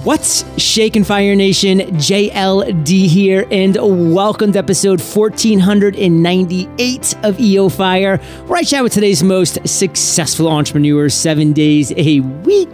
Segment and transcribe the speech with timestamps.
[0.00, 1.80] What's shaking Fire Nation?
[1.80, 3.76] JLD here, and
[4.14, 8.16] welcome to episode 1498 of EO Fire,
[8.46, 12.70] where I chat with today's most successful entrepreneurs seven days a week.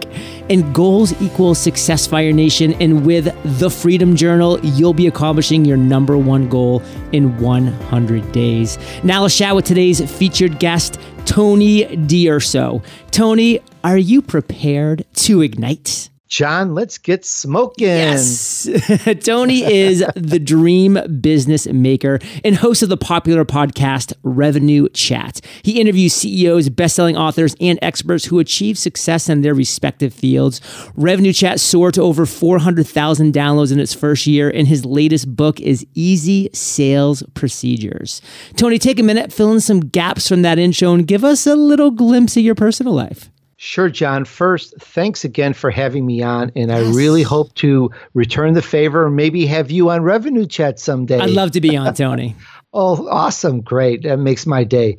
[0.49, 2.73] And goals equal success, Fire Nation.
[2.75, 3.25] And with
[3.59, 6.81] the Freedom Journal, you'll be accomplishing your number one goal
[7.11, 8.77] in 100 days.
[9.03, 12.81] Now let's chat with today's featured guest, Tony Durso.
[13.11, 16.09] Tony, are you prepared to ignite?
[16.29, 17.87] John, let's get smoking.
[17.87, 18.69] Yes.
[19.23, 25.41] Tony is the dream business maker and host of the popular podcast Revenue Chat.
[25.63, 30.61] He interviews CEOs, best-selling authors, and experts who achieve success in their respective fields.
[30.95, 35.59] Revenue Chat soared to over 400,000 downloads in its first year, and his latest book
[35.59, 38.21] is Easy Sales Procedures.
[38.55, 41.55] Tony, take a minute, fill in some gaps from that intro, and give us a
[41.55, 43.31] little glimpse of your personal life.
[43.61, 44.23] Sure, John.
[44.23, 46.49] First, thanks again for having me on.
[46.55, 50.79] And I really hope to return the favor and maybe have you on Revenue Chat
[50.79, 51.19] someday.
[51.19, 52.37] I'd love to be on, Tony.
[52.71, 53.59] oh, awesome.
[53.59, 54.03] Great.
[54.03, 54.97] That makes my day.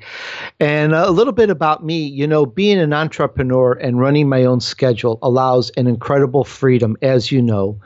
[0.60, 4.60] And a little bit about me you know, being an entrepreneur and running my own
[4.60, 7.80] schedule allows an incredible freedom, as you know.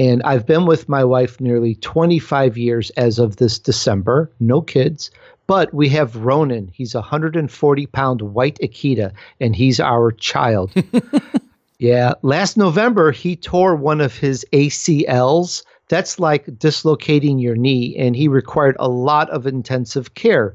[0.00, 5.12] And I've been with my wife nearly 25 years as of this December, no kids.
[5.48, 6.70] But we have Ronan.
[6.72, 10.70] He's a 140 pound white Akita, and he's our child.
[11.78, 12.12] yeah.
[12.22, 15.64] Last November, he tore one of his ACLs.
[15.88, 20.54] That's like dislocating your knee, and he required a lot of intensive care.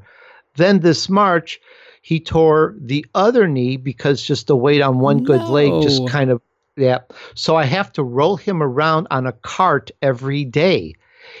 [0.54, 1.60] Then this March,
[2.02, 6.30] he tore the other knee because just the weight on one good leg just kind
[6.30, 6.40] of
[6.76, 6.98] yeah.
[7.34, 10.94] So I have to roll him around on a cart every day.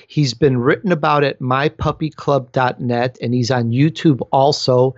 [0.06, 4.94] He's been written about at mypuppyclub.net and he's on YouTube also.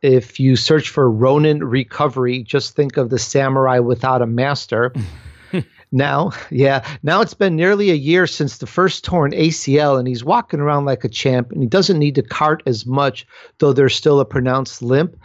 [0.00, 4.92] If you search for Ronan Recovery, just think of the samurai without a master.
[5.92, 10.22] now, yeah, now it's been nearly a year since the first torn ACL, and he's
[10.22, 13.26] walking around like a champ, and he doesn't need to cart as much,
[13.58, 15.16] though there's still a pronounced limp.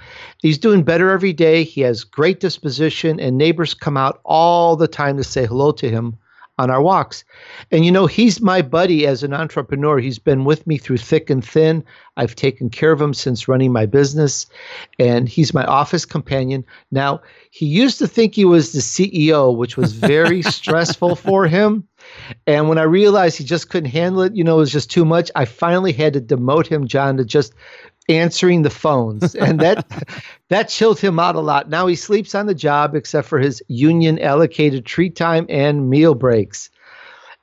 [0.41, 1.63] He's doing better every day.
[1.63, 5.89] He has great disposition, and neighbors come out all the time to say hello to
[5.89, 6.17] him
[6.57, 7.23] on our walks.
[7.71, 9.99] And you know, he's my buddy as an entrepreneur.
[9.99, 11.83] He's been with me through thick and thin.
[12.15, 14.45] I've taken care of him since running my business,
[14.99, 16.63] and he's my office companion.
[16.91, 21.87] Now, he used to think he was the CEO, which was very stressful for him.
[22.45, 25.05] And when I realized he just couldn't handle it, you know, it was just too
[25.05, 27.53] much, I finally had to demote him, John, to just
[28.09, 29.35] answering the phones.
[29.43, 29.85] And that
[30.49, 31.69] that chilled him out a lot.
[31.69, 36.15] Now he sleeps on the job except for his union allocated treat time and meal
[36.15, 36.69] breaks.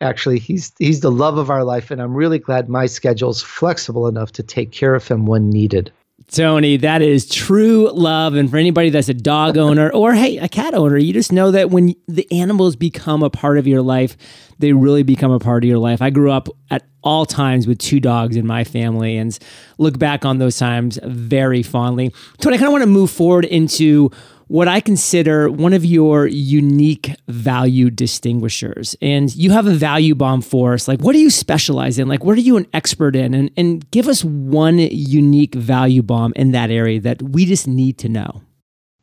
[0.01, 3.43] Actually he's he's the love of our life and i'm really glad my schedule is
[3.43, 5.93] flexible enough to take care of him when needed
[6.31, 8.35] Tony, that is true love.
[8.35, 11.51] And for anybody that's a dog owner or, hey, a cat owner, you just know
[11.51, 14.17] that when the animals become a part of your life,
[14.59, 16.01] they really become a part of your life.
[16.01, 19.37] I grew up at all times with two dogs in my family and
[19.79, 22.15] look back on those times very fondly.
[22.39, 24.11] Tony, I kind of want to move forward into
[24.51, 28.97] what I consider one of your unique value distinguishers.
[29.01, 30.89] And you have a value bomb for us.
[30.89, 32.09] Like, what do you specialize in?
[32.09, 33.33] Like, what are you an expert in?
[33.33, 37.97] And, and give us one unique value bomb in that area that we just need
[37.99, 38.43] to know.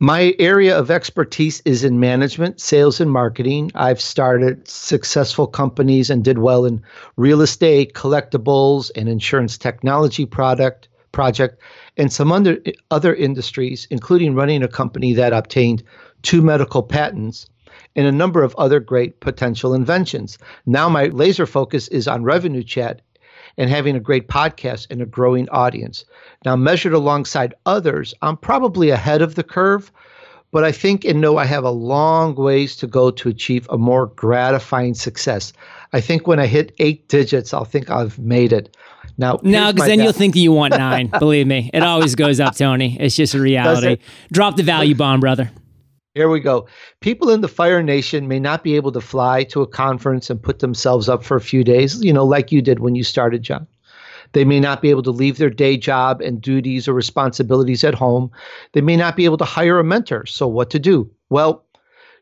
[0.02, 3.72] My area of expertise is in management, sales, and marketing.
[3.74, 6.82] I've started successful companies and did well in
[7.16, 11.60] real estate, collectibles, and insurance technology product project
[11.98, 12.60] and some under,
[12.92, 15.82] other industries, including running a company that obtained
[16.22, 17.48] two medical patents
[17.96, 20.38] and a number of other great potential inventions.
[20.68, 23.02] Now, my laser focus is on revenue chat
[23.58, 26.06] and having a great podcast and a growing audience.
[26.46, 29.92] Now, measured alongside others, I'm probably ahead of the curve,
[30.52, 33.78] but I think and know I have a long ways to go to achieve a
[33.80, 35.52] more gratifying success.
[35.94, 38.78] I think when I hit eight digits, I'll think I've made it.
[39.18, 41.08] Now, no, because then you'll think that you want nine.
[41.08, 42.98] Believe me, it always goes up, Tony.
[43.00, 44.02] It's just a reality.
[44.32, 45.52] Drop the value bomb, brother.
[46.14, 46.68] Here we go.
[47.00, 50.42] People in the Fire Nation may not be able to fly to a conference and
[50.42, 53.44] put themselves up for a few days, you know, like you did when you started,
[53.44, 53.68] John.
[54.34, 57.94] They may not be able to leave their day job and duties or responsibilities at
[57.94, 58.32] home.
[58.74, 60.26] They may not be able to hire a mentor.
[60.26, 61.10] So, what to do?
[61.30, 61.64] Well,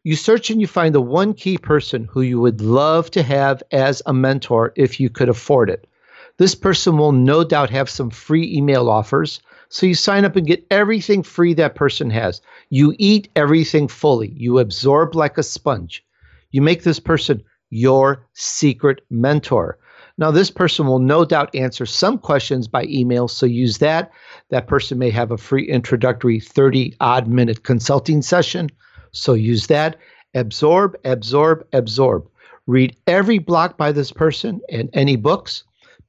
[0.04, 3.64] you search and you find the one key person who you would love to have
[3.72, 5.88] as a mentor if you could afford it.
[6.38, 9.40] This person will no doubt have some free email offers.
[9.70, 12.42] So you sign up and get everything free that person has.
[12.70, 14.34] You eat everything fully.
[14.36, 16.06] You absorb like a sponge.
[16.52, 19.78] You make this person your secret mentor.
[20.18, 24.12] Now, this person will no doubt answer some questions by email, so use that.
[24.50, 28.70] That person may have a free introductory 30 odd minute consulting session,
[29.12, 29.98] so use that.
[30.34, 32.30] Absorb, absorb, absorb.
[32.68, 35.64] Read every blog by this person and any books.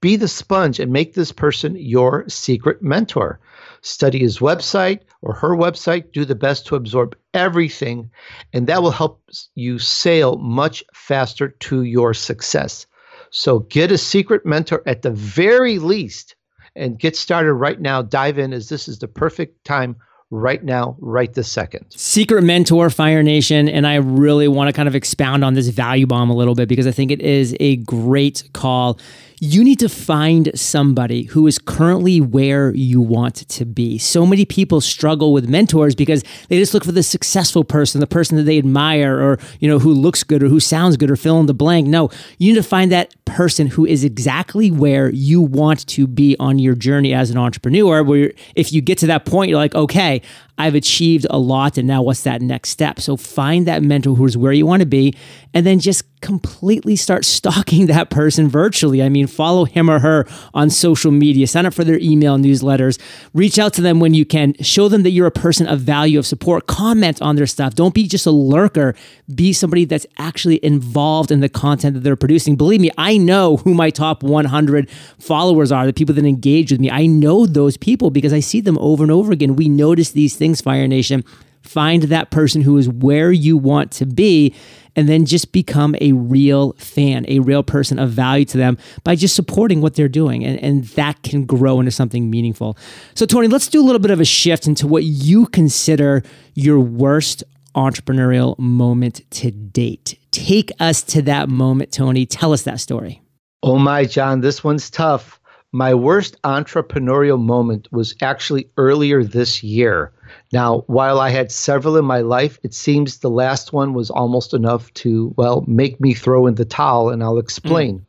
[0.06, 3.40] Be the sponge and make this person your secret mentor.
[3.80, 6.12] Study his website or her website.
[6.12, 8.08] Do the best to absorb everything,
[8.52, 9.20] and that will help
[9.56, 12.86] you sail much faster to your success.
[13.30, 16.36] So get a secret mentor at the very least
[16.76, 18.00] and get started right now.
[18.00, 19.96] Dive in as this is the perfect time
[20.30, 21.84] right now, right this second.
[21.90, 23.68] Secret mentor, Fire Nation.
[23.68, 26.68] And I really want to kind of expound on this value bomb a little bit
[26.68, 28.98] because I think it is a great call
[29.40, 33.98] you need to find somebody who is currently where you want to be.
[33.98, 38.06] So many people struggle with mentors because they just look for the successful person, the
[38.06, 41.16] person that they admire or, you know, who looks good or who sounds good or
[41.16, 41.86] fill in the blank.
[41.86, 46.36] No, you need to find that person who is exactly where you want to be
[46.38, 49.74] on your journey as an entrepreneur where if you get to that point you're like,
[49.74, 50.22] "Okay,
[50.58, 53.00] I've achieved a lot and now what's that next step?
[53.00, 55.14] So find that mentor who's where you want to be
[55.54, 59.02] and then just completely start stalking that person virtually.
[59.02, 63.00] I mean, follow him or her on social media, sign up for their email newsletters,
[63.32, 66.18] reach out to them when you can, show them that you're a person of value,
[66.18, 67.74] of support, comment on their stuff.
[67.74, 68.94] Don't be just a lurker,
[69.34, 72.56] be somebody that's actually involved in the content that they're producing.
[72.56, 76.80] Believe me, I know who my top 100 followers are, the people that engage with
[76.80, 76.90] me.
[76.90, 79.56] I know those people because I see them over and over again.
[79.56, 81.24] We notice these things, Fire Nation.
[81.62, 84.54] Find that person who is where you want to be
[84.94, 89.14] and then just become a real fan, a real person of value to them by
[89.14, 90.44] just supporting what they're doing.
[90.44, 92.78] And, and that can grow into something meaningful.
[93.14, 96.22] So, Tony, let's do a little bit of a shift into what you consider
[96.54, 97.44] your worst
[97.74, 100.18] entrepreneurial moment to date.
[100.30, 102.24] Take us to that moment, Tony.
[102.24, 103.20] Tell us that story.
[103.62, 105.38] Oh, my, John, this one's tough.
[105.72, 110.12] My worst entrepreneurial moment was actually earlier this year.
[110.52, 114.54] Now, while I had several in my life, it seems the last one was almost
[114.54, 117.98] enough to, well, make me throw in the towel, and I'll explain.
[117.98, 118.02] Mm.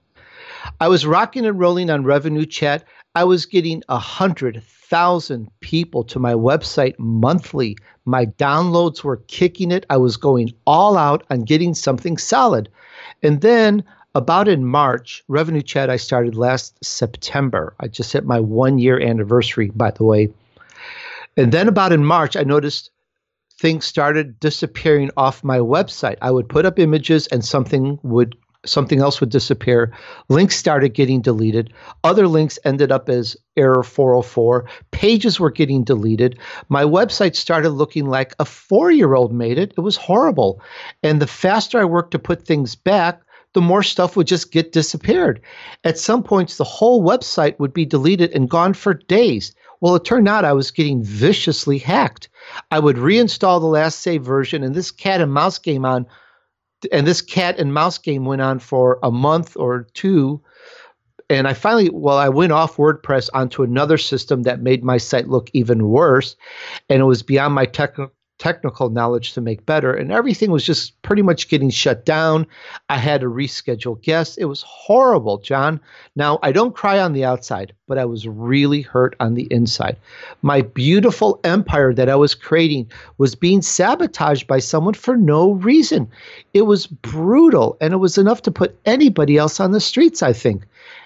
[0.79, 2.83] I was rocking and rolling on Revenue Chat.
[3.15, 7.77] I was getting a hundred thousand people to my website monthly.
[8.05, 9.85] My downloads were kicking it.
[9.89, 12.69] I was going all out on getting something solid.
[13.23, 13.83] And then
[14.15, 17.75] about in March, Revenue Chat I started last September.
[17.79, 20.29] I just hit my one year anniversary, by the way.
[21.37, 22.91] And then about in March, I noticed
[23.59, 26.17] things started disappearing off my website.
[26.21, 28.35] I would put up images and something would
[28.65, 29.93] something else would disappear.
[30.29, 31.71] Links started getting deleted.
[32.03, 34.67] Other links ended up as error 404.
[34.91, 36.37] Pages were getting deleted.
[36.67, 39.73] My website started looking like a 4-year-old made it.
[39.77, 40.61] It was horrible.
[41.01, 43.21] And the faster I worked to put things back,
[43.53, 45.41] the more stuff would just get disappeared.
[45.83, 49.55] At some points the whole website would be deleted and gone for days.
[49.81, 52.29] Well, it turned out I was getting viciously hacked.
[52.71, 56.05] I would reinstall the last save version, and this cat and mouse game on,
[56.91, 60.41] and this cat and mouse game went on for a month or two.
[61.29, 65.27] And I finally, well, I went off WordPress onto another system that made my site
[65.27, 66.35] look even worse,
[66.89, 69.93] and it was beyond my technical technical knowledge to make better.
[69.93, 72.45] And everything was just pretty much getting shut down.
[72.89, 74.37] I had to reschedule guests.
[74.37, 75.79] It was horrible, John.
[76.15, 79.97] Now, I don't cry on the outside, but I was really hurt on the inside.
[80.41, 86.09] My beautiful empire that I was creating was being sabotaged by someone for no reason.
[86.53, 90.33] It was brutal, and it was enough to put anybody else on the streets, I
[90.33, 90.65] think.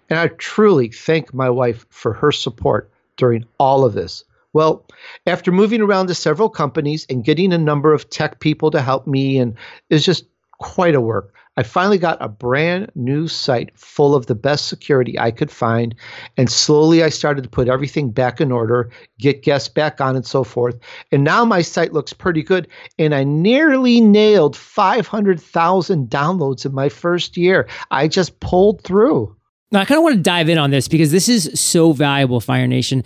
[0.10, 4.26] And I truly thank my wife for her support during all of this.
[4.54, 4.86] Well,
[5.26, 9.08] after moving around to several companies and getting a number of tech people to help
[9.08, 9.56] me, and
[9.90, 10.26] it's just
[10.60, 11.34] quite a work.
[11.58, 15.94] I finally got a brand new site full of the best security I could find.
[16.38, 18.90] And slowly I started to put everything back in order,
[19.20, 20.80] get guests back on, and so forth.
[21.12, 22.70] And now my site looks pretty good.
[22.98, 27.68] And I nearly nailed 500,000 downloads in my first year.
[27.90, 29.36] I just pulled through.
[29.74, 32.40] Now, I kind of want to dive in on this because this is so valuable,
[32.40, 33.04] Fire Nation.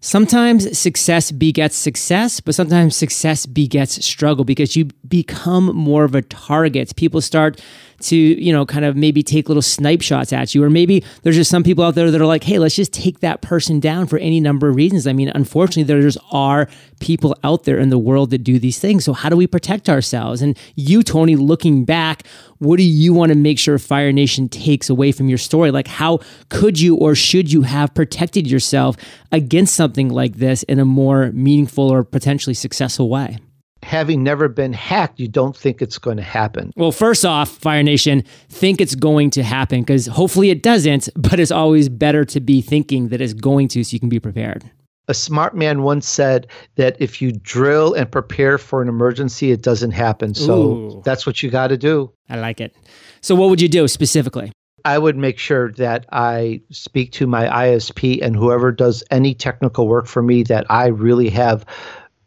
[0.00, 6.22] Sometimes success begets success, but sometimes success begets struggle because you become more of a
[6.22, 6.94] target.
[6.96, 7.60] People start
[8.00, 10.62] to, you know, kind of maybe take little snipe shots at you.
[10.62, 13.20] Or maybe there's just some people out there that are like, hey, let's just take
[13.20, 15.06] that person down for any number of reasons.
[15.06, 16.68] I mean, unfortunately, there just are
[17.00, 19.04] people out there in the world that do these things.
[19.04, 20.42] So, how do we protect ourselves?
[20.42, 22.26] And you, Tony, looking back,
[22.58, 25.70] what do you want to make sure Fire Nation takes away from your story?
[25.70, 28.96] Like, how could you or should you have protected yourself
[29.32, 33.38] against something like this in a more meaningful or potentially successful way?
[33.86, 36.72] Having never been hacked, you don't think it's going to happen.
[36.76, 41.38] Well, first off, Fire Nation, think it's going to happen because hopefully it doesn't, but
[41.38, 44.68] it's always better to be thinking that it's going to so you can be prepared.
[45.08, 49.62] a smart man once said that if you drill and prepare for an emergency, it
[49.62, 50.34] doesn't happen.
[50.34, 51.02] So Ooh.
[51.04, 52.10] that's what you got to do.
[52.28, 52.74] I like it.
[53.20, 54.50] So, what would you do specifically?
[54.84, 59.88] I would make sure that I speak to my ISP and whoever does any technical
[59.88, 61.64] work for me that I really have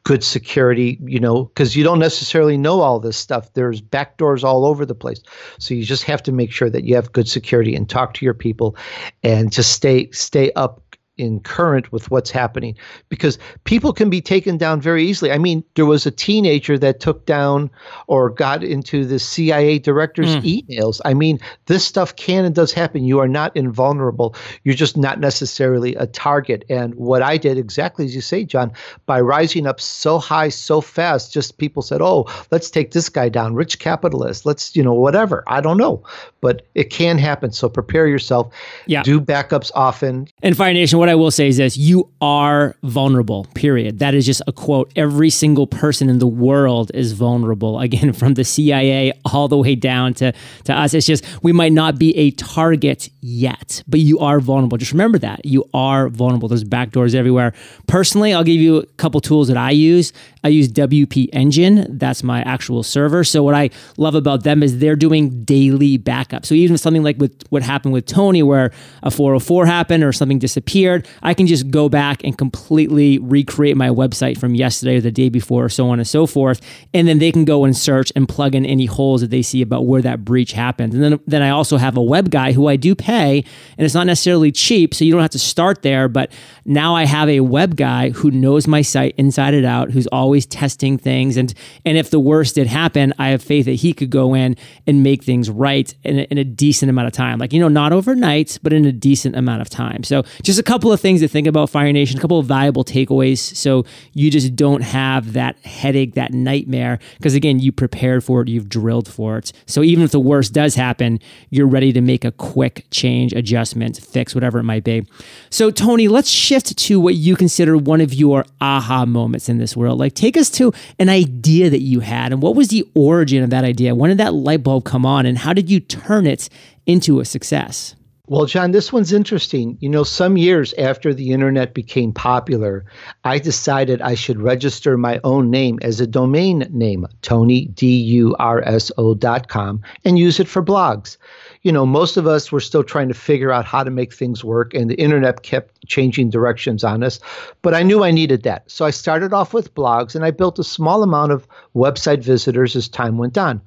[0.04, 3.54] good security, you know, because you don't necessarily know all this stuff.
[3.54, 5.22] There's backdoors all over the place.
[5.60, 8.26] So you just have to make sure that you have good security and talk to
[8.26, 8.76] your people
[9.24, 10.89] and just stay stay up
[11.20, 12.76] in current with what's happening
[13.10, 15.32] because people can be taken down very easily.
[15.32, 17.70] I mean, there was a teenager that took down
[18.08, 20.64] or got into the CIA director's mm.
[20.64, 21.02] emails.
[21.06, 23.04] I mean, this stuff can and does happen.
[23.04, 24.36] You are not invulnerable.
[24.64, 26.64] You're just not necessarily a target.
[26.70, 28.72] And what I did exactly as you say, John,
[29.06, 33.30] by rising up so high so fast, just people said, "Oh, let's take this guy
[33.30, 34.46] down, rich capitalist.
[34.46, 36.04] Let's, you know, whatever." I don't know,
[36.42, 37.52] but it can happen.
[37.52, 38.54] So prepare yourself.
[38.86, 39.04] Yeah.
[39.04, 40.28] Do backups often.
[40.42, 43.98] And Fire Nation, what what I will say is this you are vulnerable, period.
[43.98, 44.92] That is just a quote.
[44.96, 47.80] Every single person in the world is vulnerable.
[47.90, 50.32] Again, from the CIA all the way down to,
[50.66, 50.94] to us.
[50.94, 54.78] It's just we might not be a target yet, but you are vulnerable.
[54.78, 55.44] Just remember that.
[55.46, 56.48] You are vulnerable.
[56.48, 57.54] There's backdoors everywhere.
[57.88, 60.14] Personally, I'll give you a couple tools that I use.
[60.44, 61.98] I use WP Engine.
[61.98, 63.24] That's my actual server.
[63.24, 66.46] So what I love about them is they're doing daily backup.
[66.46, 68.72] So even something like with what happened with Tony, where
[69.04, 73.90] a 404 happened or something disappeared, I can just go back and completely recreate my
[73.90, 76.62] website from yesterday or the day before, or so on and so forth.
[76.94, 79.62] And then they can go and search and plug in any holes that they see
[79.62, 80.94] about where that breach happened.
[80.94, 83.44] And then, then I also have a web guy who I do pay,
[83.78, 86.08] and it's not necessarily cheap, so you don't have to start there.
[86.08, 86.32] But
[86.66, 90.46] now I have a web guy who knows my site inside and out, who's always
[90.46, 91.38] testing things.
[91.38, 91.54] And,
[91.86, 94.56] and if the worst did happen, I have faith that he could go in
[94.88, 97.40] and make things right in a, in a decent amount of time.
[97.40, 100.04] Like, you know, not overnight, but in a decent amount of time.
[100.04, 102.84] So just a couple of things to think about Fire Nation, a couple of valuable
[102.84, 107.00] takeaways so you just don't have that headache, that nightmare.
[107.18, 109.52] Because again, you prepared for it, you've drilled for it.
[109.66, 111.20] So even if the worst does happen,
[111.50, 115.06] you're ready to make a quick change, adjustment, fix, whatever it might be.
[115.50, 119.76] So, Tony, let's shift to what you consider one of your aha moments in this
[119.76, 120.00] world.
[120.00, 123.50] Like, take us to an idea that you had, and what was the origin of
[123.50, 123.96] that idea?
[123.96, 126.50] When did that light bulb come on, and how did you turn it
[126.86, 127.96] into a success?
[128.30, 129.76] Well, John, this one's interesting.
[129.80, 132.86] You know, some years after the internet became popular,
[133.24, 140.40] I decided I should register my own name as a domain name, TonyDurso.com, and use
[140.40, 141.18] it for blogs.
[141.64, 144.44] You know, most of us were still trying to figure out how to make things
[144.44, 147.20] work, and the internet kept changing directions on us.
[147.64, 148.70] But I knew I needed that.
[148.70, 152.76] So I started off with blogs, and I built a small amount of website visitors
[152.76, 153.60] as time went on.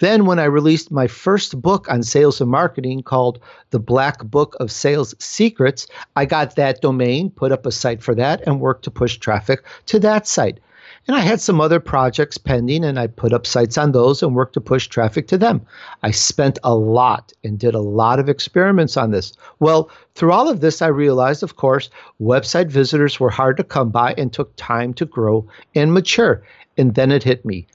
[0.00, 3.38] Then, when I released my first book on sales and marketing called
[3.70, 8.14] The Black Book of Sales Secrets, I got that domain, put up a site for
[8.14, 10.58] that, and worked to push traffic to that site.
[11.06, 14.34] And I had some other projects pending, and I put up sites on those and
[14.34, 15.60] worked to push traffic to them.
[16.02, 19.32] I spent a lot and did a lot of experiments on this.
[19.58, 21.90] Well, through all of this, I realized, of course,
[22.20, 26.42] website visitors were hard to come by and took time to grow and mature.
[26.76, 27.66] And then it hit me.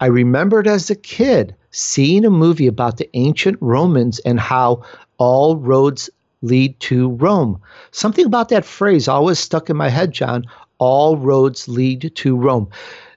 [0.00, 4.82] I remembered as a kid seeing a movie about the ancient Romans and how
[5.18, 6.08] all roads
[6.42, 7.60] lead to Rome.
[7.90, 10.44] Something about that phrase always stuck in my head, John.
[10.78, 12.68] All roads lead to Rome.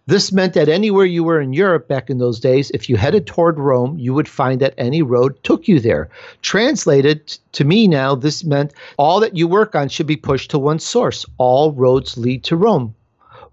[0.07, 3.27] This meant that anywhere you were in Europe back in those days, if you headed
[3.27, 6.09] toward Rome, you would find that any road took you there.
[6.41, 10.59] Translated to me now, this meant all that you work on should be pushed to
[10.59, 11.25] one source.
[11.37, 12.95] All roads lead to Rome.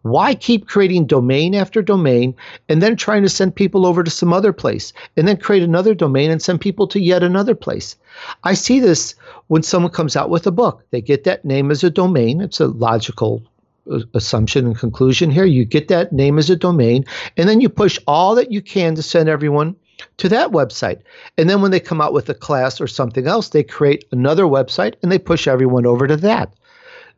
[0.05, 2.35] Why keep creating domain after domain
[2.69, 5.95] and then trying to send people over to some other place and then create another
[5.95, 7.97] domain and send people to yet another place?
[8.45, 9.15] I see this
[9.47, 10.85] when someone comes out with a book.
[10.91, 12.43] They get that name as a domain.
[12.43, 13.43] It's a logical
[13.91, 15.47] uh, assumption and conclusion here.
[15.47, 17.07] You get that name as a domain
[17.39, 19.75] and then you push all that you can to send everyone
[20.19, 21.01] to that website.
[21.39, 24.45] And then when they come out with a class or something else, they create another
[24.45, 26.53] website and they push everyone over to that.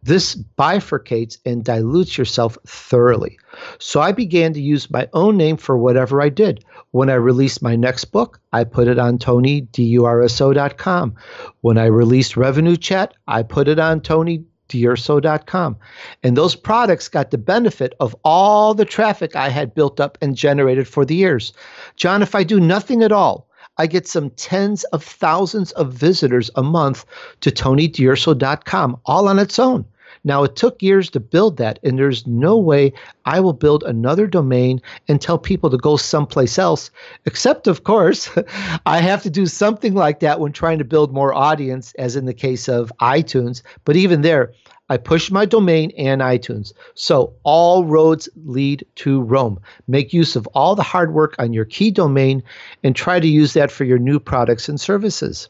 [0.07, 3.41] This bifurcates and dilutes yourself thoroughly.
[3.81, 6.65] So I began to use my own name for whatever I did.
[6.93, 11.15] When I released my next book, I put it on TonyDurso.com.
[11.63, 15.77] When I released Revenue Chat, I put it on TonyDurso.com.
[16.23, 20.37] And those products got the benefit of all the traffic I had built up and
[20.37, 21.53] generated for the years.
[21.97, 26.49] John, if I do nothing at all, I get some tens of thousands of visitors
[26.55, 27.05] a month
[27.41, 29.85] to TonyDurso.com all on its own.
[30.27, 32.93] Now, it took years to build that, and there's no way
[33.27, 36.91] I will build another domain and tell people to go someplace else,
[37.27, 38.29] except, of course,
[38.87, 42.25] I have to do something like that when trying to build more audience, as in
[42.25, 43.63] the case of iTunes.
[43.85, 44.53] But even there,
[44.89, 46.73] I push my domain and iTunes.
[46.95, 49.61] So all roads lead to Rome.
[49.87, 52.43] Make use of all the hard work on your key domain
[52.83, 55.49] and try to use that for your new products and services.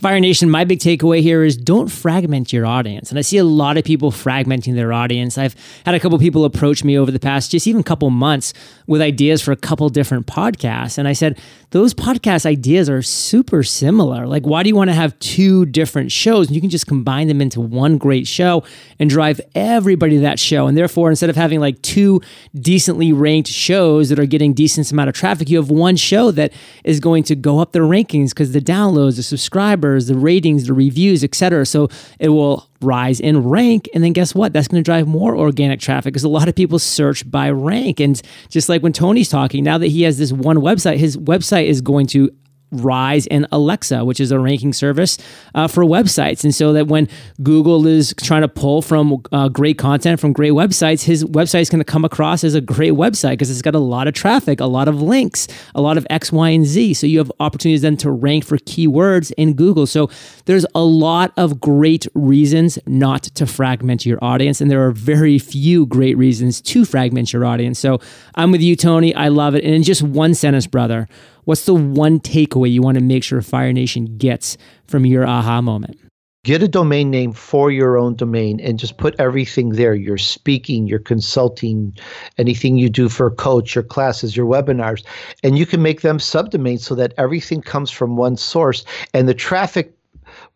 [0.00, 3.10] Fire Nation, my big takeaway here is don't fragment your audience.
[3.10, 5.36] And I see a lot of people fragmenting their audience.
[5.36, 5.54] I've
[5.84, 8.54] had a couple people approach me over the past just even couple months
[8.86, 10.96] with ideas for a couple different podcasts.
[10.96, 11.38] And I said,
[11.70, 14.26] those podcast ideas are super similar.
[14.26, 16.50] Like, why do you want to have two different shows?
[16.50, 18.64] You can just combine them into one great show
[18.98, 20.66] and drive everybody to that show.
[20.66, 22.22] And therefore, instead of having like two
[22.54, 26.52] decently ranked shows that are getting decent amount of traffic, you have one show that
[26.84, 30.74] is going to go up the rankings because the downloads, the subscribers, the ratings, the
[30.74, 31.66] reviews, etc.
[31.66, 33.88] So it will rise in rank.
[33.94, 34.52] And then guess what?
[34.52, 38.00] That's going to drive more organic traffic because a lot of people search by rank.
[38.00, 41.66] And just like when Tony's talking, now that he has this one website, his website
[41.66, 42.30] is going to
[42.72, 45.18] rise in Alexa, which is a ranking service
[45.54, 46.44] uh, for websites.
[46.44, 47.08] And so that when
[47.42, 51.70] Google is trying to pull from uh, great content from great websites, his website is
[51.70, 54.60] going to come across as a great website because it's got a lot of traffic,
[54.60, 56.94] a lot of links, a lot of X, Y, and Z.
[56.94, 59.86] So you have opportunities then to rank for keywords in Google.
[59.86, 60.10] So
[60.44, 64.60] there's a lot of great reasons not to fragment your audience.
[64.60, 67.78] And there are very few great reasons to fragment your audience.
[67.78, 68.00] So
[68.34, 69.14] I'm with you, Tony.
[69.14, 69.64] I love it.
[69.64, 71.08] And in just one sentence, brother,
[71.44, 74.56] What's the one takeaway you want to make sure Fire Nation gets
[74.86, 75.98] from your aha moment?
[76.42, 80.86] Get a domain name for your own domain and just put everything there your speaking,
[80.86, 81.94] your consulting,
[82.38, 85.04] anything you do for a coach, your classes, your webinars.
[85.42, 88.86] And you can make them subdomains so that everything comes from one source.
[89.12, 89.94] And the traffic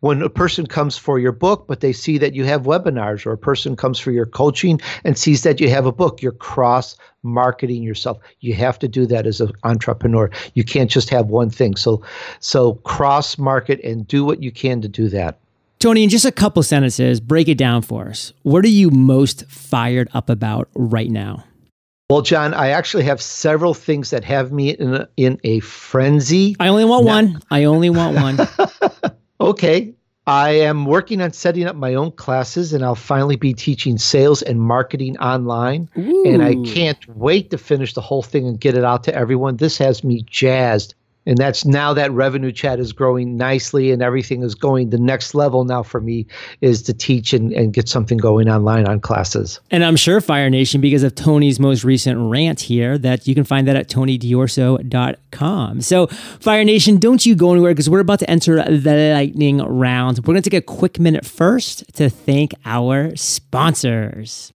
[0.04, 3.32] when a person comes for your book, but they see that you have webinars, or
[3.32, 6.94] a person comes for your coaching and sees that you have a book, you're cross
[7.22, 8.18] marketing yourself.
[8.40, 10.30] You have to do that as an entrepreneur.
[10.52, 11.74] You can't just have one thing.
[11.76, 12.02] So,
[12.38, 15.38] so cross market and do what you can to do that.
[15.78, 18.34] Tony, in just a couple sentences, break it down for us.
[18.42, 21.44] What are you most fired up about right now?
[22.10, 26.54] Well, John, I actually have several things that have me in a, in a frenzy.
[26.60, 27.42] I only want now, one.
[27.50, 28.36] I only want one.
[29.40, 29.94] okay.
[30.26, 34.40] I am working on setting up my own classes and I'll finally be teaching sales
[34.40, 35.90] and marketing online.
[35.98, 36.24] Ooh.
[36.26, 39.58] And I can't wait to finish the whole thing and get it out to everyone.
[39.58, 40.94] This has me jazzed
[41.26, 45.34] and that's now that revenue chat is growing nicely and everything is going the next
[45.34, 46.26] level now for me
[46.60, 49.60] is to teach and, and get something going online on classes.
[49.70, 53.44] And i'm sure fire nation because of tony's most recent rant here that you can
[53.44, 58.30] find that at tonydurso.com so fire nation don't you go anywhere because we're about to
[58.30, 60.18] enter the lightning round.
[60.18, 64.52] We're going to take a quick minute first to thank our sponsors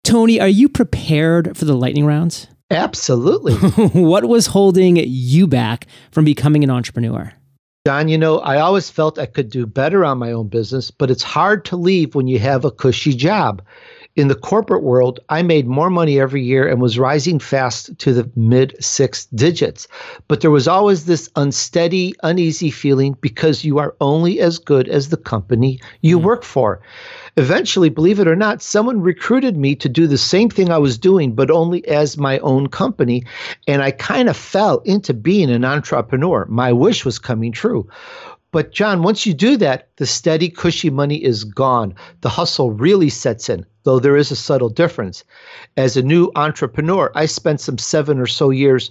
[0.05, 2.47] Tony, are you prepared for the lightning rounds?
[2.71, 3.55] Absolutely.
[4.01, 7.33] what was holding you back from becoming an entrepreneur?
[7.87, 11.11] John, you know, I always felt I could do better on my own business, but
[11.11, 13.63] it's hard to leave when you have a cushy job.
[14.16, 18.12] In the corporate world, I made more money every year and was rising fast to
[18.12, 19.87] the mid six digits.
[20.27, 25.09] But there was always this unsteady, uneasy feeling because you are only as good as
[25.09, 26.25] the company you mm.
[26.25, 26.81] work for.
[27.37, 30.99] Eventually, believe it or not, someone recruited me to do the same thing I was
[30.99, 33.25] doing, but only as my own company.
[33.68, 36.46] And I kind of fell into being an entrepreneur.
[36.46, 37.88] My wish was coming true.
[38.53, 41.95] But, John, once you do that, the steady, cushy money is gone.
[42.21, 45.23] The hustle really sets in, though there is a subtle difference.
[45.77, 48.91] As a new entrepreneur, I spent some seven or so years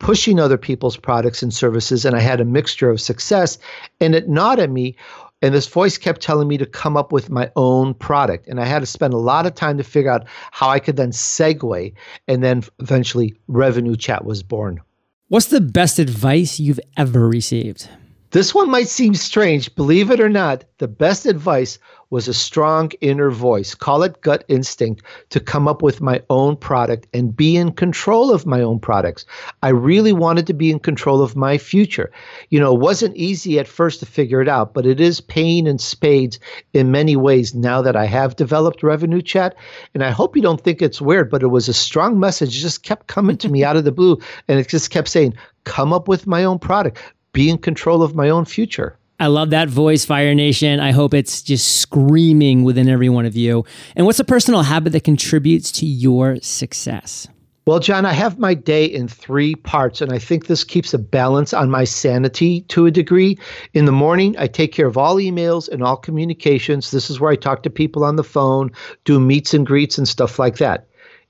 [0.00, 3.58] pushing other people's products and services, and I had a mixture of success.
[4.00, 4.96] And it gnawed at me
[5.40, 8.48] and this voice kept telling me to come up with my own product.
[8.48, 10.96] And I had to spend a lot of time to figure out how I could
[10.96, 11.94] then segue.
[12.26, 14.80] And then eventually, Revenue Chat was born.
[15.28, 17.88] What's the best advice you've ever received?
[18.30, 19.74] This one might seem strange.
[19.74, 21.78] Believe it or not, the best advice
[22.10, 26.56] was a strong inner voice, call it gut instinct, to come up with my own
[26.56, 29.24] product and be in control of my own products.
[29.62, 32.10] I really wanted to be in control of my future.
[32.50, 35.66] You know, it wasn't easy at first to figure it out, but it is pain
[35.66, 36.38] and spades
[36.72, 39.54] in many ways now that I have developed Revenue Chat.
[39.94, 42.56] And I hope you don't think it's weird, but it was a strong message.
[42.56, 44.18] It just kept coming to me out of the blue.
[44.48, 46.98] And it just kept saying, come up with my own product,
[47.32, 48.98] be in control of my own future.
[49.20, 50.78] I love that voice, Fire Nation.
[50.78, 53.64] I hope it's just screaming within every one of you.
[53.96, 57.26] And what's a personal habit that contributes to your success?
[57.66, 60.98] Well, John, I have my day in three parts, and I think this keeps a
[60.98, 63.36] balance on my sanity to a degree.
[63.74, 66.92] In the morning, I take care of all emails and all communications.
[66.92, 68.70] This is where I talk to people on the phone,
[69.04, 70.86] do meets and greets, and stuff like that.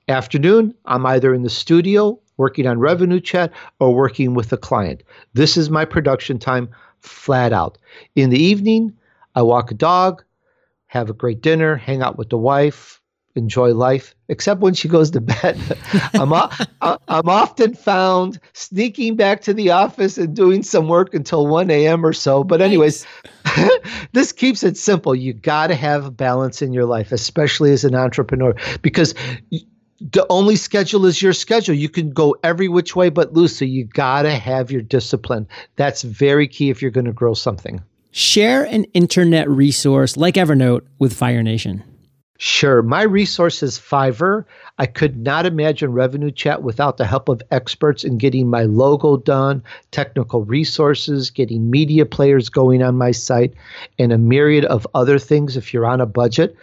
[0.07, 5.03] Afternoon, I'm either in the studio working on revenue chat or working with a client.
[5.33, 6.69] This is my production time
[7.01, 7.77] flat out.
[8.15, 8.93] In the evening,
[9.35, 10.23] I walk a dog,
[10.87, 13.01] have a great dinner, hang out with the wife,
[13.35, 15.59] enjoy life, except when she goes to bed.
[16.13, 16.49] I'm, o-
[16.81, 22.05] I'm often found sneaking back to the office and doing some work until 1 a.m.
[22.05, 22.43] or so.
[22.45, 23.05] But, anyways,
[24.13, 25.13] this keeps it simple.
[25.13, 29.13] You got to have balance in your life, especially as an entrepreneur, because.
[30.01, 31.75] The only schedule is your schedule.
[31.75, 33.57] You can go every which way but loose.
[33.57, 35.47] So you got to have your discipline.
[35.75, 37.83] That's very key if you're going to grow something.
[38.11, 41.83] Share an internet resource like Evernote with Fire Nation.
[42.41, 42.81] Sure.
[42.81, 44.45] My resource is Fiverr.
[44.77, 49.17] I could not imagine Revenue Chat without the help of experts in getting my logo
[49.17, 53.53] done, technical resources, getting media players going on my site,
[53.99, 56.55] and a myriad of other things if you're on a budget.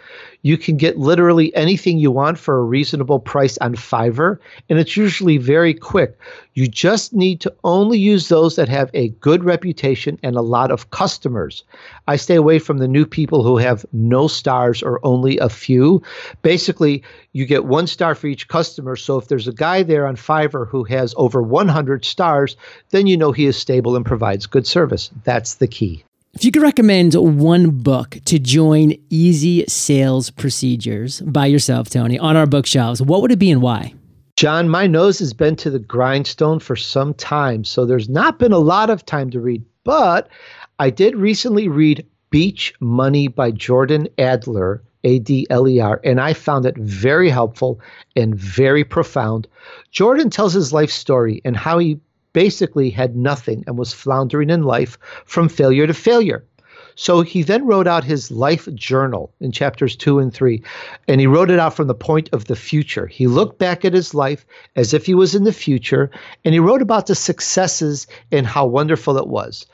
[0.47, 4.95] You can get literally anything you want for a reasonable price on Fiverr, and it's
[4.95, 6.17] usually very quick.
[6.53, 10.71] You just need to only use those that have a good reputation and a lot
[10.71, 11.65] of customers.
[12.07, 16.01] I stay away from the new people who have no stars or only a few.
[16.43, 18.95] Basically, you get one star for each customer.
[18.95, 22.55] So if there's a guy there on Fiverr who has over 100 stars,
[22.91, 25.11] then you know he is stable and provides good service.
[25.25, 26.05] That's the key.
[26.37, 32.37] If you could recommend one book to join Easy Sales Procedures by yourself, Tony, on
[32.37, 33.95] our bookshelves, what would it be and why?
[34.35, 38.51] John, my nose has been to the grindstone for some time, so there's not been
[38.51, 40.29] a lot of time to read, but
[40.77, 46.21] I did recently read Beach Money by Jordan Adler, A D L E R, and
[46.21, 47.81] I found it very helpful
[48.15, 49.47] and very profound.
[49.89, 51.99] Jordan tells his life story and how he
[52.37, 54.95] basically had nothing and was floundering in life
[55.25, 56.45] from failure to failure.
[56.93, 60.61] So he then wrote out his life journal in chapters two and three,
[61.07, 63.07] and he wrote it out from the point of the future.
[63.07, 64.45] He looked back at his life
[64.75, 66.11] as if he was in the future,
[66.45, 69.65] and he wrote about the successes and how wonderful it was.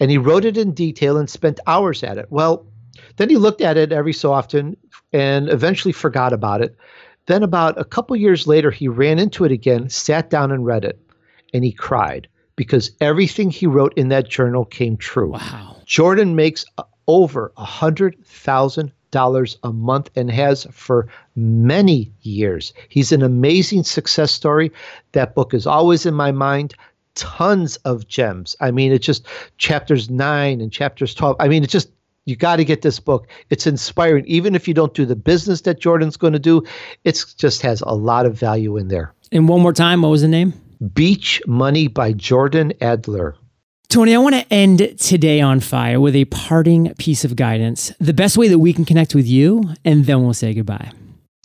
[0.00, 2.26] And he wrote it in detail and spent hours at it.
[2.30, 2.66] Well,
[3.18, 4.76] then he looked at it every so often
[5.12, 6.76] and eventually forgot about it.
[7.26, 10.84] Then, about a couple years later, he ran into it again, sat down and read
[10.84, 10.98] it,
[11.52, 15.30] and he cried because everything he wrote in that journal came true.
[15.30, 15.76] Wow.
[15.86, 16.64] Jordan makes
[17.06, 22.72] over a hundred thousand dollars a month and has for many years.
[22.88, 24.70] He's an amazing success story.
[25.12, 26.74] That book is always in my mind.
[27.14, 28.54] Tons of gems.
[28.60, 31.36] I mean, it's just chapters nine and chapters 12.
[31.40, 31.90] I mean, it's just,
[32.26, 33.26] you got to get this book.
[33.50, 34.24] It's inspiring.
[34.26, 36.62] Even if you don't do the business that Jordan's going to do,
[37.04, 39.14] it just has a lot of value in there.
[39.32, 40.52] And one more time, what was the name?
[40.94, 43.36] Beach Money by Jordan Adler.
[43.88, 48.12] Tony, I want to end today on fire with a parting piece of guidance, the
[48.12, 50.92] best way that we can connect with you, and then we'll say goodbye.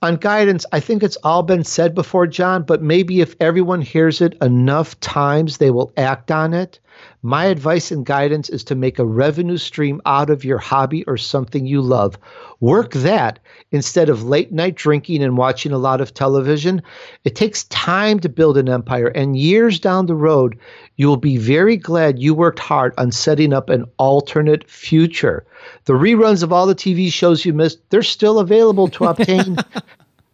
[0.04, 4.20] On guidance, I think it's all been said before, John, but maybe if everyone hears
[4.20, 6.78] it enough times, they will act on it.
[7.22, 11.16] My advice and guidance is to make a revenue stream out of your hobby or
[11.16, 12.18] something you love.
[12.60, 13.40] Work that
[13.72, 16.82] instead of late night drinking and watching a lot of television.
[17.24, 20.60] It takes time to build an empire, and years down the road,
[20.96, 25.46] you will be very glad you worked hard on setting up an alternate future.
[25.86, 29.58] The reruns of all the TV shows you missed, they're still available to obtain.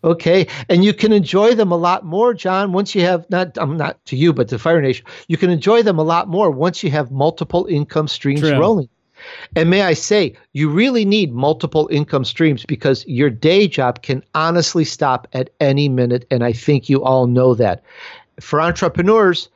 [0.03, 0.47] Okay.
[0.69, 4.03] And you can enjoy them a lot more, John, once you have not, I'm not
[4.05, 6.91] to you, but to Fire Nation, you can enjoy them a lot more once you
[6.91, 8.57] have multiple income streams True.
[8.57, 8.89] rolling.
[9.57, 14.23] And may I say, you really need multiple income streams because your day job can
[14.33, 16.25] honestly stop at any minute.
[16.31, 17.83] And I think you all know that.
[18.39, 19.49] For entrepreneurs,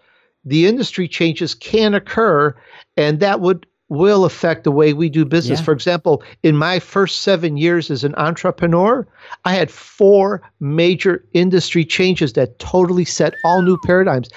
[0.45, 2.55] the industry changes can occur,
[2.97, 5.59] and that would will affect the way we do business.
[5.59, 5.65] Yeah.
[5.65, 9.07] For example, in my first seven years as an entrepreneur,
[9.45, 14.29] I had four major industry changes that totally set all new paradigms.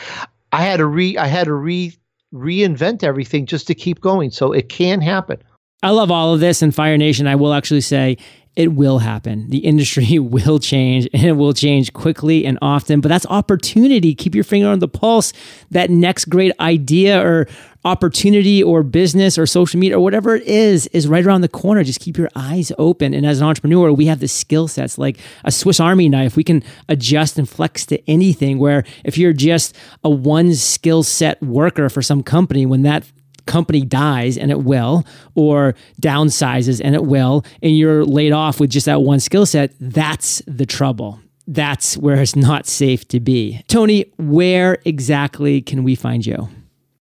[0.52, 1.96] I had to re I had to re
[2.34, 4.30] reinvent everything just to keep going.
[4.30, 5.42] So it can happen.
[5.82, 6.62] I love all of this.
[6.62, 8.18] And Fire Nation, I will actually say
[8.56, 9.48] it will happen.
[9.50, 14.14] The industry will change and it will change quickly and often, but that's opportunity.
[14.14, 15.32] Keep your finger on the pulse.
[15.70, 17.46] That next great idea or
[17.84, 21.84] opportunity or business or social media or whatever it is, is right around the corner.
[21.84, 23.14] Just keep your eyes open.
[23.14, 26.34] And as an entrepreneur, we have the skill sets like a Swiss Army knife.
[26.34, 28.58] We can adjust and flex to anything.
[28.58, 33.04] Where if you're just a one skill set worker for some company, when that
[33.46, 35.04] company dies and it will,
[35.34, 39.72] or downsizes and it will, and you're laid off with just that one skill set,
[39.80, 41.20] that's the trouble.
[41.48, 43.62] That's where it's not safe to be.
[43.68, 46.48] Tony, where exactly can we find you?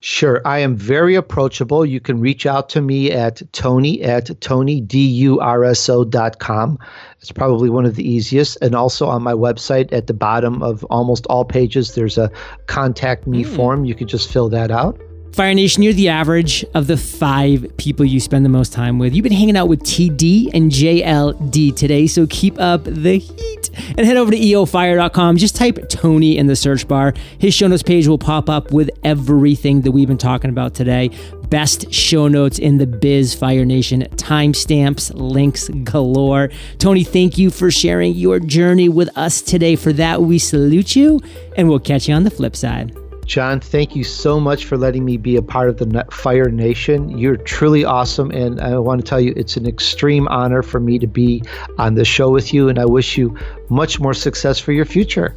[0.04, 0.40] Sure.
[0.44, 1.86] I am very approachable.
[1.86, 6.78] You can reach out to me at Tony at TonyDurso.com.
[7.22, 8.58] It's probably one of the easiest.
[8.60, 12.30] And also on my website at the bottom of almost all pages, there's a
[12.66, 13.56] contact me mm.
[13.56, 13.86] form.
[13.86, 15.00] You can just fill that out.
[15.34, 19.16] Fire Nation, you're the average of the five people you spend the most time with.
[19.16, 24.06] You've been hanging out with TD and JLD today, so keep up the heat and
[24.06, 25.36] head over to eofire.com.
[25.36, 27.14] Just type Tony in the search bar.
[27.38, 31.10] His show notes page will pop up with everything that we've been talking about today.
[31.48, 34.02] Best show notes in the biz, Fire Nation.
[34.14, 36.50] Timestamps, links galore.
[36.78, 39.74] Tony, thank you for sharing your journey with us today.
[39.74, 41.20] For that, we salute you,
[41.56, 42.96] and we'll catch you on the flip side.
[43.24, 47.18] John, thank you so much for letting me be a part of the Fire Nation.
[47.18, 48.30] You're truly awesome.
[48.30, 51.42] And I want to tell you, it's an extreme honor for me to be
[51.78, 52.68] on the show with you.
[52.68, 53.36] And I wish you
[53.68, 55.36] much more success for your future.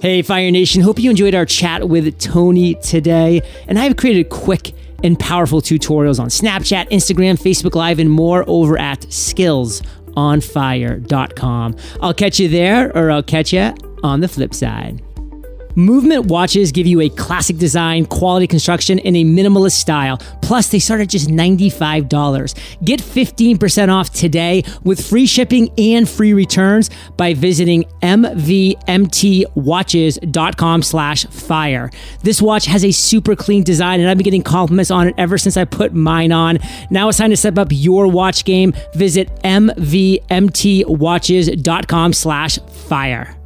[0.00, 0.82] Hey, Fire Nation.
[0.82, 3.42] Hope you enjoyed our chat with Tony today.
[3.68, 4.72] And I've created quick
[5.04, 11.76] and powerful tutorials on Snapchat, Instagram, Facebook Live, and more over at skillsonfire.com.
[12.00, 15.02] I'll catch you there, or I'll catch you on the flip side.
[15.74, 20.18] Movement watches give you a classic design, quality construction, and a minimalist style.
[20.42, 22.84] Plus, they start at just $95.
[22.84, 31.90] Get 15% off today with free shipping and free returns by visiting mvmtwatches.com slash fire.
[32.22, 35.38] This watch has a super clean design, and I've been getting compliments on it ever
[35.38, 36.58] since I put mine on.
[36.90, 38.74] Now it's time to step up your watch game.
[38.94, 43.41] Visit mvmtwatches.com slash fire.